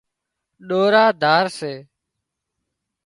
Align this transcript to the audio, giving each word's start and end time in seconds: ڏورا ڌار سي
ڏورا 0.67 1.03
ڌار 1.21 1.45
سي 1.57 1.73